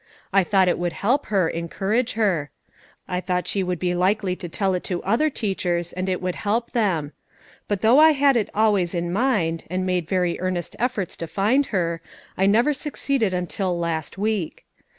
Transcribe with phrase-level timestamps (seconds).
[0.33, 2.49] I thought it would help her, encourage her.
[3.07, 6.33] I thought she would be likely to tell it to other teachers, and it would
[6.33, 7.11] help them.
[7.67, 11.67] But though I had it always in mind, and made very earnest efforts to find
[11.67, 12.01] her,
[12.35, 14.65] I never succeeded until last week.